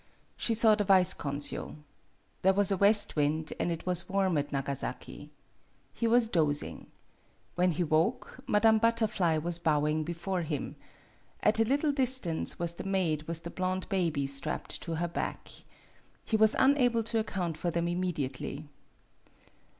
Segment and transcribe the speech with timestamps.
[0.35, 1.75] She saw the vice consul.
[2.41, 5.29] There was a west wind, and it was warm at Nagasaki.
[5.93, 6.87] He was dozing.
[7.53, 10.75] When 46 MADAME BUTTERFLY he woke, Madame Butterfly was bowing before him.
[11.43, 15.49] At a little distance was the maid with the blond baby strapped to her back.
[16.25, 18.65] He was unable to account for them imme diately.